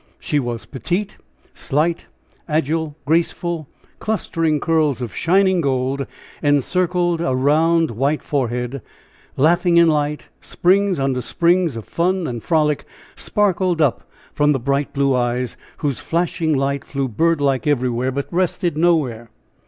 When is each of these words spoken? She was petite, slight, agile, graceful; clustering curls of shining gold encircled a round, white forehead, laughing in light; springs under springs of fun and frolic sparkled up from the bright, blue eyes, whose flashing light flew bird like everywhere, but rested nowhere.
She 0.17 0.39
was 0.39 0.65
petite, 0.65 1.17
slight, 1.53 2.07
agile, 2.47 2.95
graceful; 3.05 3.67
clustering 3.99 4.59
curls 4.59 4.99
of 4.99 5.13
shining 5.15 5.61
gold 5.61 6.07
encircled 6.41 7.21
a 7.21 7.35
round, 7.35 7.91
white 7.91 8.23
forehead, 8.23 8.81
laughing 9.37 9.77
in 9.77 9.87
light; 9.89 10.27
springs 10.41 10.99
under 10.99 11.21
springs 11.21 11.75
of 11.77 11.85
fun 11.85 12.25
and 12.25 12.41
frolic 12.41 12.83
sparkled 13.15 13.79
up 13.79 14.09
from 14.33 14.53
the 14.53 14.59
bright, 14.59 14.91
blue 14.91 15.13
eyes, 15.13 15.55
whose 15.85 15.99
flashing 15.99 16.55
light 16.55 16.83
flew 16.83 17.07
bird 17.07 17.39
like 17.39 17.67
everywhere, 17.67 18.11
but 18.11 18.25
rested 18.31 18.75
nowhere. 18.75 19.29